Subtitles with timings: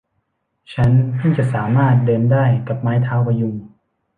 [0.73, 3.53] ฉันเพิ่งจะสามารถเดินได้กับไม้เท้าพยุง